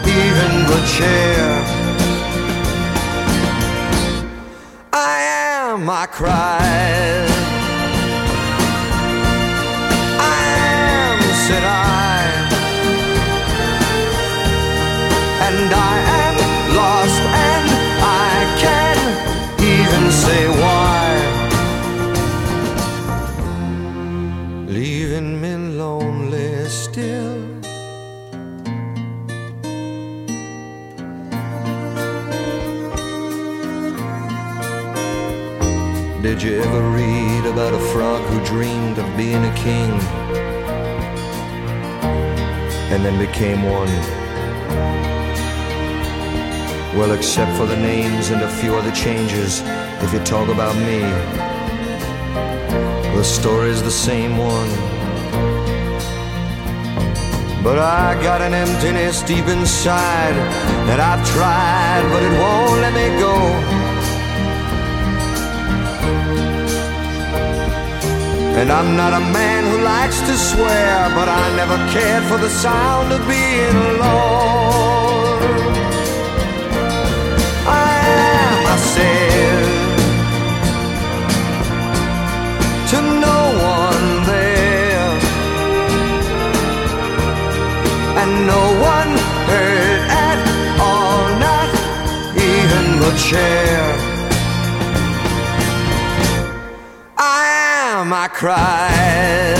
even 0.07 0.51
the 0.65 0.79
chair. 0.97 1.30
Am, 6.11 6.60
Did 36.41 36.53
you 36.53 36.61
ever 36.63 36.89
read 36.89 37.45
about 37.45 37.71
a 37.71 37.79
frog 37.93 38.19
who 38.23 38.43
dreamed 38.43 38.97
of 38.97 39.05
being 39.15 39.45
a 39.45 39.53
king 39.53 39.91
and 42.89 43.05
then 43.05 43.19
became 43.19 43.61
one? 43.61 43.87
Well, 46.97 47.11
except 47.11 47.55
for 47.55 47.67
the 47.67 47.75
names 47.75 48.31
and 48.31 48.41
a 48.41 48.49
few 48.49 48.73
other 48.73 48.89
changes, 48.89 49.61
if 50.01 50.11
you 50.11 50.19
talk 50.21 50.49
about 50.49 50.75
me, 50.77 51.01
the 53.15 53.23
story's 53.23 53.83
the 53.83 53.91
same 53.91 54.35
one. 54.35 54.69
But 57.63 57.77
I 57.77 58.19
got 58.23 58.41
an 58.41 58.55
emptiness 58.55 59.21
deep 59.21 59.45
inside 59.45 60.33
that 60.87 60.99
I've 60.99 61.23
tried, 61.35 62.01
but 62.11 62.23
it 62.23 62.31
won't 62.31 62.81
let 62.81 62.93
me 62.95 63.19
go. 63.19 63.80
And 68.61 68.69
I'm 68.71 68.95
not 68.95 69.11
a 69.11 69.19
man 69.19 69.63
who 69.71 69.81
likes 69.83 70.19
to 70.19 70.37
swear, 70.37 71.09
but 71.15 71.27
I 71.27 71.55
never 71.55 71.77
cared 71.89 72.23
for 72.25 72.37
the 72.37 72.47
sound 72.47 73.11
of 73.11 73.27
being 73.27 73.75
alone. 73.93 75.41
I 77.65 77.91
am, 78.21 78.77
said, 78.93 79.65
to 82.91 82.97
no 83.27 83.39
one 83.79 84.25
there, 84.29 85.09
and 88.21 88.31
no 88.45 88.63
one 88.93 89.11
heard 89.49 90.01
at 90.29 90.39
all, 90.79 91.23
not 91.47 91.69
even 92.37 92.99
the 92.99 93.11
chair. 93.17 94.10
Cried. 98.33 99.57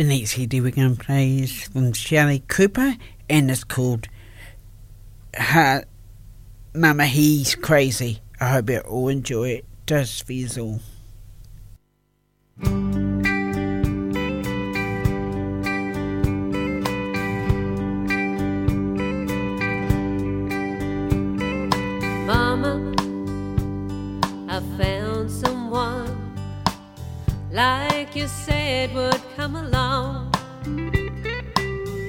The 0.00 0.06
next 0.06 0.30
CD 0.30 0.62
we're 0.62 0.70
going 0.70 0.96
to 0.96 1.04
play 1.04 1.40
is 1.40 1.64
from 1.64 1.92
Shelley 1.92 2.42
Cooper 2.48 2.96
and 3.28 3.50
it's 3.50 3.64
called 3.64 4.08
Ha 5.36 5.82
Mama 6.72 7.04
He's 7.04 7.54
Crazy. 7.54 8.20
I 8.40 8.48
hope 8.48 8.70
you 8.70 8.78
all 8.78 9.08
enjoy 9.08 9.50
it. 9.50 9.66
Just 9.86 10.26
for 10.26 10.32
all. 10.58 10.80
Mama, 22.24 22.94
I 24.48 24.60
found 24.78 25.30
someone 25.30 26.16
like 27.52 28.16
you 28.16 28.26
said 28.26 28.94
would 28.94 29.29
come 29.40 29.56
along. 29.56 30.30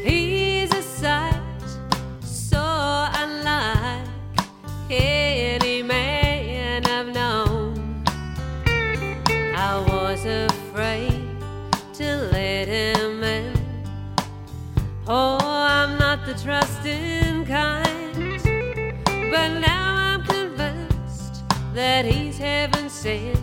He's 0.03 0.69
a 0.73 0.81
sight 0.81 1.69
so 2.19 2.61
unlike 3.23 4.05
any 4.89 5.81
man 5.81 6.85
I've 6.87 7.13
known. 7.13 8.03
I 9.55 9.71
was 9.91 10.25
afraid 10.25 11.23
to 11.93 12.07
let 12.33 12.67
him 12.67 13.23
in. 13.23 13.53
Oh, 15.07 15.37
I'm 15.41 15.97
not 15.97 16.25
the 16.25 16.33
trusting 16.33 17.45
kind. 17.45 18.41
But 19.31 19.49
now 19.69 19.85
I'm 20.09 20.23
convinced 20.25 21.43
that 21.73 22.03
he's 22.03 22.37
heaven 22.37 22.89
sent 22.89 23.40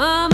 Mama, 0.00 0.29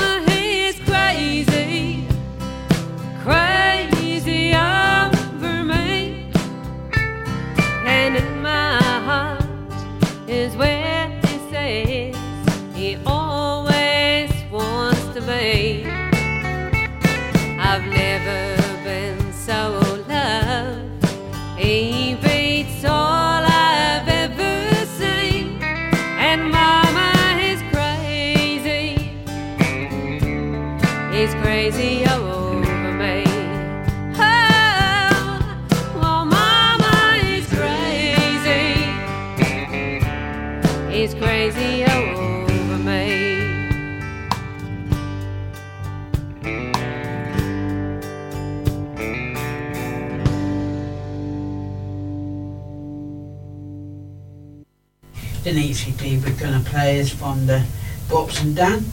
going 56.47 56.62
to 56.62 56.70
play 56.70 56.99
is 56.99 57.12
from 57.12 57.47
the 57.47 57.66
Brooks 58.09 58.40
and 58.40 58.55
Dunn, 58.55 58.84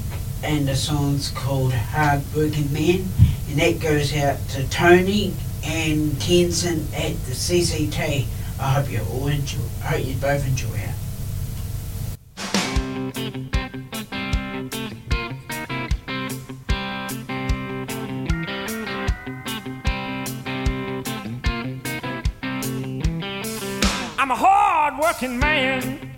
and 0.43 0.67
the 0.67 0.75
song's 0.75 1.29
called 1.29 1.71
Hard 1.71 2.23
Working 2.35 2.73
Man, 2.73 3.07
and 3.47 3.59
that 3.59 3.79
goes 3.79 4.15
out 4.15 4.39
to 4.49 4.67
Tony 4.69 5.35
and 5.63 6.19
Kenson 6.19 6.87
at 6.95 7.13
the 7.25 7.33
CCT. 7.33 8.25
I 8.59 8.73
hope 8.73 8.89
you 8.91 9.01
all 9.11 9.27
enjoy. 9.27 9.59
I 9.83 9.85
hope 9.85 10.05
you 10.05 10.15
both 10.15 10.47
enjoy 10.47 10.73
it. 10.73 10.89
I'm 24.17 24.31
a 24.31 24.35
hard 24.35 24.97
working 24.97 25.37
man. 25.37 26.12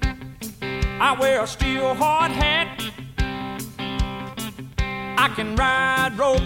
I 1.08 1.14
wear 1.14 1.44
a 1.44 1.46
steel 1.46 1.94
hard 1.94 2.32
hat. 2.32 2.82
I 5.20 5.28
can 5.36 5.56
ride 5.56 6.18
rope, 6.18 6.42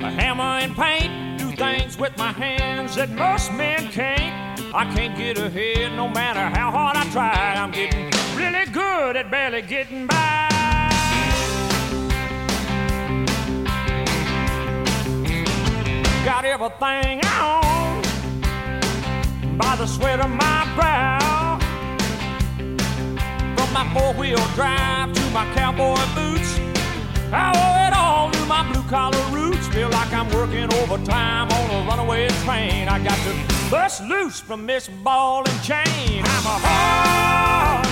a 0.00 0.10
hammer 0.10 0.58
and 0.64 0.74
paint, 0.74 1.38
do 1.38 1.52
things 1.54 1.96
with 1.96 2.18
my 2.18 2.32
hands 2.32 2.96
that 2.96 3.10
most 3.10 3.52
men 3.52 3.86
can't. 3.92 4.74
I 4.74 4.92
can't 4.92 5.16
get 5.16 5.38
ahead 5.38 5.92
no 5.92 6.08
matter 6.08 6.40
how 6.40 6.72
hard 6.72 6.96
I 6.96 7.08
try. 7.12 7.54
I'm 7.54 7.70
getting 7.70 8.10
really 8.34 8.66
good 8.72 9.14
at 9.14 9.30
barely 9.30 9.62
getting 9.62 10.08
by. 10.08 10.48
Got 16.24 16.44
everything 16.44 17.20
I 17.22 17.38
own 17.62 19.56
by 19.56 19.76
the 19.76 19.86
sweat 19.86 20.18
of 20.18 20.30
my 20.30 20.72
brow. 20.74 21.39
My 23.72 23.88
four 23.94 24.12
wheel 24.14 24.44
drive 24.56 25.12
to 25.12 25.30
my 25.30 25.44
cowboy 25.54 25.94
boots, 26.14 26.58
I 27.32 27.52
owe 27.54 27.86
it 27.86 27.94
all 27.94 28.30
to 28.30 28.44
my 28.46 28.70
blue 28.72 28.82
collar 28.88 29.24
roots. 29.30 29.68
Feel 29.68 29.88
like 29.90 30.12
I'm 30.12 30.28
working 30.30 30.72
overtime 30.74 31.48
on 31.52 31.70
a 31.70 31.88
runaway 31.88 32.28
train. 32.44 32.88
I 32.88 32.98
got 33.02 33.16
to 33.18 33.70
bust 33.70 34.02
loose 34.02 34.40
from 34.40 34.66
this 34.66 34.88
ball 34.88 35.48
and 35.48 35.62
chain. 35.62 36.22
I'm 36.24 36.46
a 36.46 36.58
hard, 36.66 37.86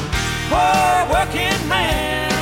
hard 0.51 1.11
working 1.11 1.68
man. 1.68 2.33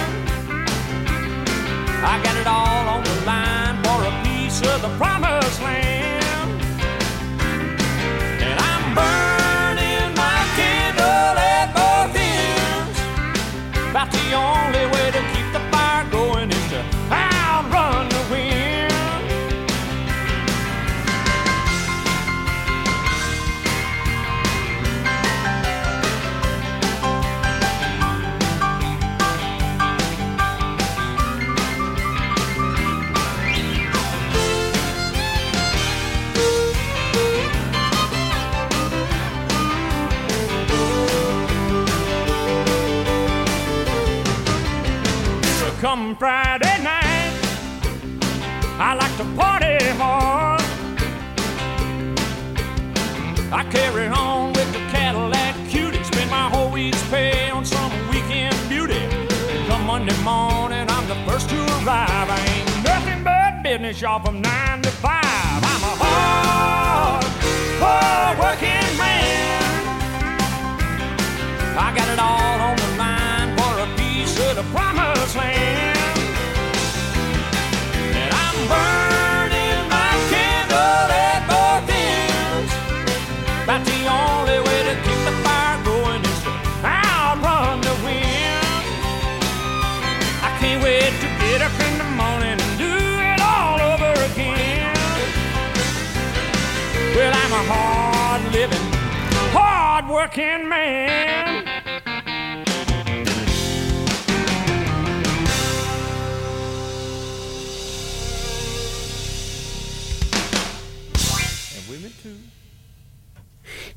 I 2.03 2.23
got 2.25 2.37
it 2.37 2.47
all 2.47 2.89
on 2.89 3.05
the 3.05 3.27
line 3.27 3.83
for 3.85 4.03
a 4.03 4.13
piece 4.25 4.61
of 4.63 4.81
the 4.81 4.89
promised 4.97 5.61
land. 5.61 6.16
The 14.29 14.35
only 14.35 14.87
way 14.87 14.96
come 45.97 46.15
Friday 46.15 46.77
night, 46.83 47.33
I 48.79 48.93
like 49.01 49.17
to 49.17 49.25
party 49.35 49.79
hard. 49.97 50.61
I 53.51 53.63
carry 53.71 54.07
on 54.09 54.53
with 54.53 54.71
the 54.75 54.83
Cadillac 54.93 55.55
cutie, 55.71 56.05
spend 56.05 56.31
my 56.31 56.51
whole 56.51 56.71
week's 56.71 57.03
pay 57.09 57.49
on 57.49 57.65
some 57.65 57.93
weekend 58.11 58.55
beauty. 58.69 59.01
Come 59.69 59.87
Monday 59.87 60.19
morning, 60.23 60.85
I'm 60.97 61.07
the 61.09 61.19
first 61.27 61.49
to 61.49 61.59
arrive. 61.79 62.29
I 62.39 62.41
ain't 62.53 62.69
nothing 62.85 63.25
but 63.25 63.63
business, 63.63 63.99
y'all, 63.99 64.21
from 64.23 64.43
nine 64.43 64.83
to 64.83 64.91
five. 64.91 65.61
I'm 65.73 65.83
a 65.93 65.95
hard, 66.05 67.25
hard 67.83 68.39
working 68.45 68.89
man. 68.99 69.63
I 71.85 71.89
got 71.97 72.09
it 72.13 72.19
all 72.19 72.61
on 72.69 72.77
the 72.77 72.99
line 72.99 73.16
the 74.57 74.63
promised 74.73 75.37
land. 75.37 75.99
And 78.17 78.33
I'm 78.33 78.57
burning 78.73 79.81
my 79.93 80.13
candle 80.33 81.13
at 81.13 81.45
both 81.45 81.85
ends. 81.93 82.73
About 83.65 83.85
the 83.85 84.01
only 84.09 84.59
way 84.67 84.81
to 84.89 84.95
keep 85.05 85.21
the 85.29 85.37
fire 85.45 85.77
going 85.85 86.23
is 86.25 86.41
to 86.49 86.53
outrun 86.89 87.83
the 87.83 87.97
wind. 88.01 88.65
I 90.41 90.57
can't 90.59 90.83
wait 90.83 91.13
to 91.21 91.29
get 91.45 91.61
up 91.61 91.77
in 91.77 91.99
the 92.01 92.11
morning 92.17 92.57
and 92.57 92.73
do 92.81 92.95
it 93.29 93.41
all 93.45 93.77
over 93.93 94.13
again. 94.33 94.97
Well, 97.15 97.33
I'm 97.43 97.53
a 97.53 97.65
hard 97.73 98.43
living, 98.57 98.87
hard 99.53 100.09
working 100.09 100.67
man. 100.67 101.76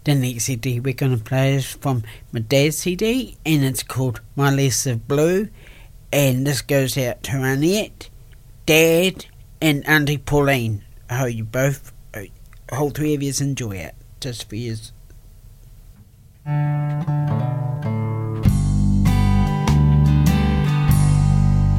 The 0.10 0.16
next 0.16 0.46
CD 0.46 0.80
we're 0.80 0.96
going 0.96 1.16
to 1.16 1.24
play 1.24 1.54
is 1.54 1.74
from 1.74 2.02
my 2.32 2.40
dad's 2.40 2.80
CD 2.80 3.38
and 3.46 3.64
it's 3.64 3.84
called 3.84 4.22
My 4.36 4.50
Lease 4.50 4.88
of 4.88 5.08
Blue. 5.08 5.50
And 6.12 6.48
this 6.48 6.64
goes 6.64 6.98
out 6.98 7.22
to 7.26 7.44
Annette, 7.44 8.10
Dad, 8.66 9.28
and 9.62 9.88
Auntie 9.88 10.18
Pauline. 10.18 10.84
I 11.12 11.18
hope 11.18 11.34
you 11.36 11.44
both, 11.44 11.94
all 12.72 12.90
three 12.90 13.14
of 13.14 13.22
you, 13.22 13.32
enjoy 13.40 13.74
it 13.74 13.94
just 14.20 14.50
for 14.50 14.56
you. 14.56 14.78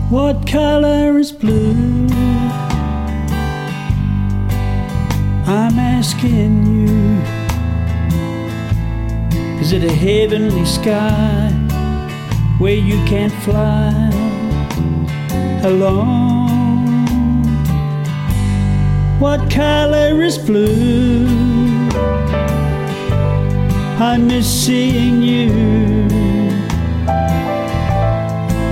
What 0.08 0.46
color 0.46 1.18
is 1.18 1.32
blue? 1.32 2.06
I'm 5.48 5.76
asking 5.80 6.86
you. 6.86 6.99
Is 9.60 9.72
it 9.72 9.84
a 9.84 9.92
heavenly 9.92 10.64
sky 10.64 11.50
where 12.58 12.74
you 12.74 12.96
can't 13.04 13.32
fly 13.44 13.90
alone? 15.62 17.44
What 19.20 19.50
color 19.50 20.22
is 20.22 20.38
blue? 20.38 21.26
I 24.00 24.16
miss 24.18 24.48
seeing 24.48 25.22
you. 25.22 26.08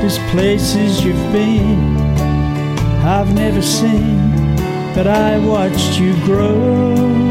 There's 0.00 0.18
places 0.30 1.04
you've 1.04 1.32
been 1.32 1.98
I've 3.04 3.34
never 3.34 3.62
seen, 3.62 4.56
but 4.94 5.06
I 5.06 5.38
watched 5.38 6.00
you 6.00 6.14
grow. 6.24 7.27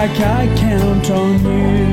Like 0.00 0.18
I 0.20 0.46
count 0.56 1.10
on 1.10 1.44
you. 1.44 1.89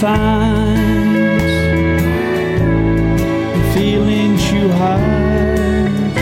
Helping 0.00 1.16
you 1.16 1.38
find 1.38 1.40
the 3.54 3.72
feelings 3.74 4.52
you 4.52 4.68
hide. 4.70 6.18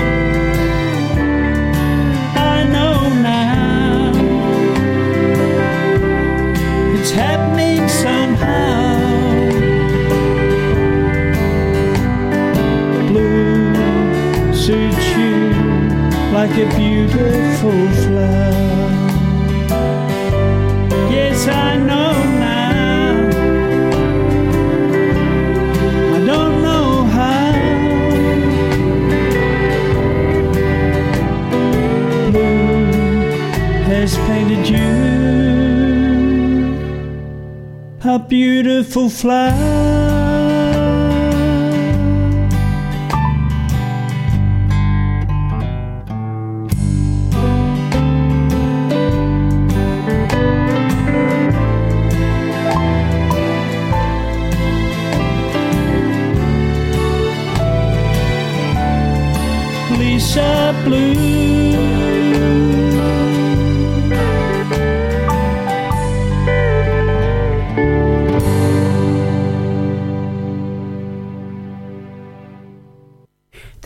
I 2.37 2.65
know 2.65 3.09
now 3.23 4.13
it's 6.95 7.11
happening 7.11 7.89
somehow. 7.89 8.97
blue 13.09 14.55
suits 14.55 15.09
you 15.17 15.53
like 16.33 16.57
a 16.57 16.67
beautiful 16.77 17.96
beautiful 38.19 39.09
flower. 39.09 39.96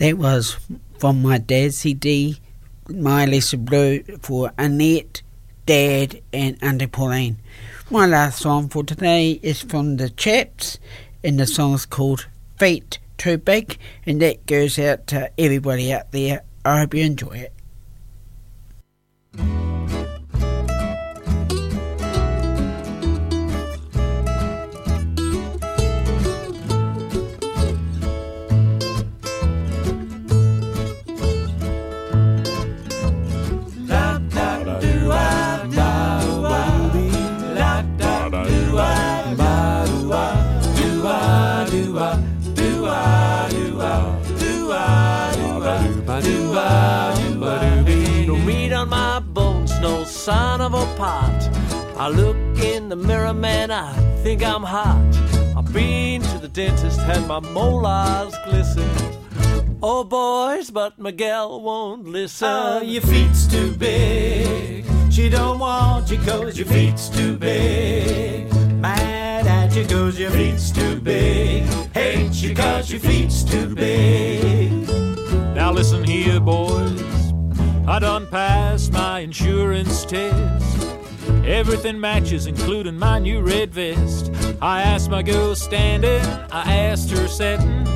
That 0.01 0.17
was 0.17 0.57
from 0.97 1.21
my 1.21 1.37
dad's 1.37 1.77
CD, 1.77 2.39
My 2.89 3.25
Lisa 3.25 3.55
Blue 3.55 4.01
for 4.23 4.51
Annette, 4.57 5.21
Dad, 5.67 6.23
and 6.33 6.57
Auntie 6.59 6.87
Pauline. 6.87 7.37
My 7.91 8.07
last 8.07 8.39
song 8.39 8.67
for 8.67 8.83
today 8.83 9.39
is 9.43 9.61
from 9.61 9.97
the 9.97 10.09
Chaps, 10.09 10.79
and 11.23 11.39
the 11.39 11.45
song's 11.45 11.85
called 11.85 12.25
Feet 12.57 12.97
Too 13.19 13.37
Big, 13.37 13.77
and 14.03 14.19
that 14.23 14.47
goes 14.47 14.79
out 14.79 15.05
to 15.05 15.29
everybody 15.39 15.93
out 15.93 16.11
there. 16.11 16.41
I 16.65 16.79
hope 16.79 16.95
you 16.95 17.03
enjoy 17.03 17.37
it. 17.37 17.53
Bones, 50.25 50.27
no 50.27 50.33
sign 50.33 50.61
of 50.61 50.73
a 50.73 50.85
pot. 50.97 51.49
I 51.97 52.09
look 52.09 52.37
in 52.63 52.89
the 52.89 52.95
mirror, 52.95 53.33
man, 53.33 53.71
I 53.71 53.93
think 54.23 54.43
I'm 54.43 54.63
hot. 54.63 54.97
I've 55.55 55.71
been 55.73 56.21
to 56.21 56.37
the 56.39 56.47
dentist, 56.47 56.99
had 56.99 57.27
my 57.27 57.39
molars 57.39 58.35
glisten. 58.45 58.89
Oh, 59.83 60.03
boys, 60.03 60.69
but 60.69 60.99
Miguel 60.99 61.61
won't 61.61 62.05
listen. 62.05 62.47
Oh, 62.47 62.81
your 62.81 63.01
feet's 63.01 63.47
too 63.47 63.73
big. 63.73 64.85
She 65.11 65.29
don't 65.29 65.59
want 65.59 66.09
you 66.11 66.17
cause 66.19 66.57
your 66.57 66.67
feet's 66.67 67.09
too 67.09 67.37
big. 67.37 68.53
Mad 68.79 69.47
at 69.47 69.75
you 69.75 69.85
cause 69.85 70.19
your 70.19 70.31
feet's 70.31 70.71
too 70.71 70.99
big. 71.01 71.63
Hate 71.93 72.33
you 72.33 72.55
cause 72.55 72.91
your 72.91 72.99
feet's 72.99 73.43
too 73.43 73.73
big. 73.75 74.87
Now 75.55 75.71
listen 75.71 76.03
here, 76.03 76.39
boys. 76.39 77.20
I 77.87 77.99
done 77.99 78.27
passed 78.27 78.93
my 78.93 79.19
insurance 79.19 80.05
test. 80.05 80.87
Everything 81.45 81.99
matches, 81.99 82.45
including 82.45 82.97
my 82.97 83.19
new 83.19 83.41
red 83.41 83.73
vest. 83.73 84.31
I 84.61 84.81
asked 84.83 85.09
my 85.09 85.23
girl 85.23 85.55
standing, 85.55 86.21
I 86.51 86.75
asked 86.75 87.09
her 87.11 87.27
sitting. 87.27 87.87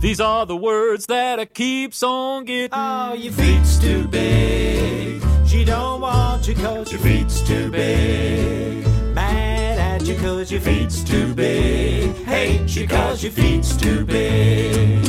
These 0.00 0.20
are 0.20 0.44
the 0.44 0.56
words 0.56 1.06
that 1.06 1.40
I 1.40 1.46
keeps 1.46 2.02
on 2.02 2.44
getting. 2.44 2.70
Oh, 2.72 3.14
your 3.14 3.32
feet's 3.32 3.78
too 3.78 4.06
big. 4.08 5.22
She 5.46 5.64
don't 5.64 6.00
want 6.00 6.46
you 6.46 6.54
cause 6.54 6.92
your 6.92 7.00
feet's 7.00 7.40
too 7.40 7.70
big. 7.70 8.86
Mad 9.14 9.78
at 9.78 10.06
you 10.06 10.16
cause 10.16 10.52
your 10.52 10.60
feet's 10.60 11.02
too 11.02 11.32
big. 11.34 12.14
Hate 12.24 12.76
you 12.76 12.86
cause 12.86 13.22
your 13.22 13.32
feet's 13.32 13.76
too 13.76 14.04
big. 14.04 15.02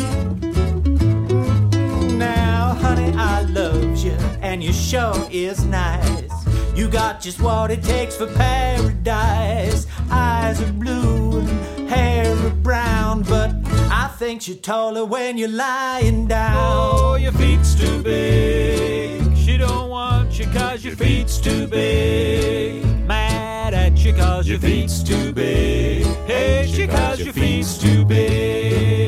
Now, 2.18 2.76
honey, 2.80 3.14
I 3.18 3.41
loves 3.41 3.87
you, 4.08 4.14
and 4.41 4.64
your 4.64 4.74
sure 4.74 5.28
is 5.32 5.64
nice. 5.66 6.32
You 6.76 6.88
got 6.88 7.22
just 7.22 7.41
what 7.41 7.72
it 7.72 7.84
takes 7.84 8.16
for 8.16 8.28
paradise. 8.28 9.88
Eyes 10.12 10.62
are 10.62 10.74
blue 10.74 11.39
and 11.39 11.89
hair 11.89 12.36
are 12.45 12.49
brown, 12.68 13.24
but 13.24 13.51
I 13.89 14.08
think 14.18 14.47
you're 14.47 14.58
taller 14.58 15.05
when 15.05 15.38
you're 15.38 15.49
lying 15.49 16.28
down. 16.28 16.55
Oh, 16.58 17.16
your 17.16 17.32
feet's 17.34 17.76
too 17.76 18.01
big. 18.03 19.36
She 19.36 19.58
don't 19.58 19.89
want 19.89 20.38
you 20.39 20.45
cause 20.47 20.86
your 20.86 20.95
feet's 20.95 21.39
too 21.39 21.68
big. 21.68 22.86
Mad 23.08 23.74
at 23.74 23.97
you 23.97 24.14
cause 24.14 24.47
your 24.47 24.60
feet's 24.60 25.03
too 25.03 25.34
big. 25.34 26.05
Hate 26.28 26.78
you 26.78 26.88
cause 26.88 27.20
your 27.20 27.34
feet's 27.34 27.78
too 27.78 28.05
big. 28.05 29.07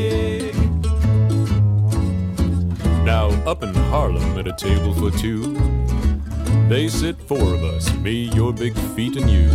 Table 3.55 4.93
for 4.93 5.11
two. 5.17 5.53
They 6.67 6.87
sit 6.87 7.19
four 7.21 7.41
of 7.55 7.63
us, 7.63 7.91
me, 7.95 8.29
your 8.35 8.53
big 8.53 8.75
feet, 8.95 9.15
and 9.17 9.29
you. 9.29 9.49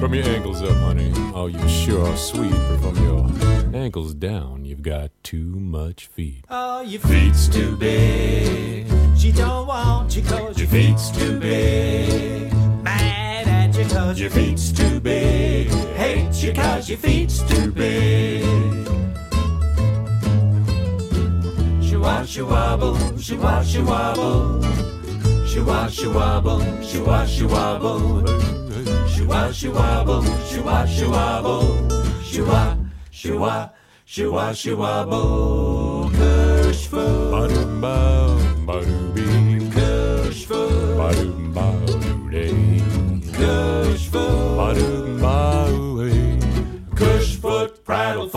From 0.00 0.12
your 0.14 0.24
ankles 0.26 0.62
up, 0.62 0.76
honey, 0.76 1.10
oh, 1.34 1.46
you 1.46 1.66
sure 1.68 2.04
are 2.06 2.16
sweet. 2.16 2.50
But 2.50 2.78
from 2.78 2.96
your 3.02 3.74
ankles 3.74 4.14
down, 4.14 4.64
you've 4.66 4.82
got 4.82 5.10
too 5.22 5.58
much 5.58 6.08
feet. 6.08 6.44
Oh, 6.50 6.82
your 6.82 7.00
Feet's 7.00 7.48
too 7.48 7.76
big. 7.76 8.86
She 9.16 9.32
don't 9.32 9.66
want 9.66 10.14
you 10.14 10.22
cause 10.22 10.58
Your 10.58 10.68
feet's 10.68 11.10
too 11.10 11.40
big. 11.40 12.52
mad 12.82 13.48
at 13.48 13.76
you 13.78 13.84
cause 13.88 14.20
Your 14.20 14.30
feet's 14.30 14.72
too 14.72 15.00
big. 15.00 15.68
hate 15.96 16.34
you 16.42 16.52
cause 16.52 16.88
your 16.90 16.98
feet's 16.98 17.42
too 17.44 17.72
big. 17.72 18.44
Wash 22.06 22.30
she 22.30 22.42
wobble, 22.42 23.18
she 23.18 23.36
wash 23.36 23.72
she 30.96 31.04
wobble. 31.04 31.62
She 32.24 32.42
wa, 32.42 32.76
she 33.10 33.32
wa, 33.32 33.68
she 34.04 34.26
wash 34.26 34.58
she 34.58 34.74
wobble. 34.74 36.10
Kush 36.10 36.86
food, 36.86 37.30
Ba-doom 37.32 37.80
bow, 37.80 38.38
kush 39.74 40.44
food, 40.44 40.96
Ba-doom 40.96 41.52
bow, 41.52 41.86
doo-day. 41.86 42.82
kush 43.32 44.08
food. 44.08 44.56
Ba-doom 44.56 45.20
bow, 45.20 45.98
hey. 45.98 46.38
Cush 46.94 47.36
foot, 47.36 47.84
prattle 47.84 48.28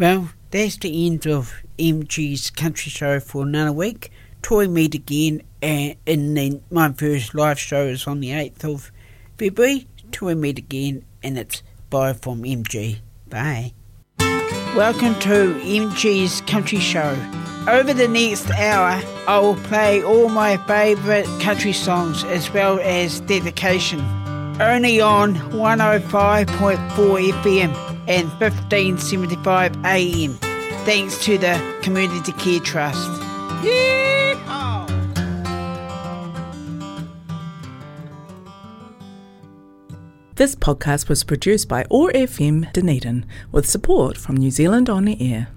Well, 0.00 0.30
that's 0.50 0.78
the 0.78 1.06
end 1.06 1.26
of 1.26 1.52
MG's 1.78 2.48
country 2.48 2.88
show 2.88 3.20
for 3.20 3.42
another 3.42 3.70
week. 3.70 4.10
Troy 4.40 4.66
meet 4.66 4.94
again 4.94 5.42
and, 5.60 5.94
in 6.06 6.32
the, 6.32 6.58
my 6.70 6.90
first 6.92 7.34
live 7.34 7.60
show 7.60 7.82
is 7.82 8.06
on 8.06 8.20
the 8.20 8.30
8th 8.30 8.64
of 8.64 8.92
February. 9.36 9.88
Troy 10.10 10.34
meet 10.34 10.56
again 10.56 11.04
and 11.22 11.36
it's 11.36 11.62
bye 11.90 12.14
from 12.14 12.44
MG. 12.44 13.00
Bye. 13.28 13.74
Welcome 14.74 15.16
to 15.16 15.52
MG's 15.60 16.40
country 16.46 16.80
show. 16.80 17.14
Over 17.68 17.92
the 17.92 18.08
next 18.08 18.50
hour, 18.52 19.02
I 19.28 19.38
will 19.38 19.56
play 19.56 20.02
all 20.02 20.30
my 20.30 20.56
favourite 20.66 21.26
country 21.42 21.74
songs 21.74 22.24
as 22.24 22.50
well 22.54 22.80
as 22.80 23.20
dedication. 23.20 24.00
Only 24.62 24.98
on 24.98 25.34
105.4 25.34 27.32
FM 27.42 27.89
and 28.10 28.28
1575 28.40 29.76
AM. 29.84 30.32
Thanks 30.84 31.24
to 31.24 31.38
the 31.38 31.78
Community 31.80 32.32
Care 32.32 32.58
Trust. 32.58 33.08
This 40.34 40.56
podcast 40.56 41.08
was 41.08 41.22
produced 41.22 41.68
by 41.68 41.84
OAR 41.90 42.10
FM 42.12 42.72
Dunedin 42.72 43.26
with 43.52 43.68
support 43.68 44.16
from 44.16 44.36
New 44.38 44.50
Zealand 44.50 44.90
On 44.90 45.04
the 45.04 45.16
Air. 45.20 45.48